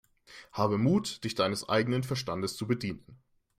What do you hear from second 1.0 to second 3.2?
dich deines eigenen Verstandes zu bedienen!